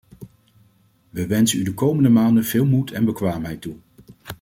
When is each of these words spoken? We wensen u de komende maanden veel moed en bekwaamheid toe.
We 1.09 1.27
wensen 1.27 1.59
u 1.59 1.63
de 1.63 1.73
komende 1.73 2.09
maanden 2.09 2.43
veel 2.45 2.65
moed 2.65 2.91
en 2.91 3.05
bekwaamheid 3.05 3.61
toe. 3.61 3.75